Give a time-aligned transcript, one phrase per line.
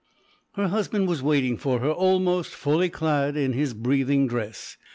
[0.53, 4.77] Her husband was waiting for her almost fully clad in his breathing dress.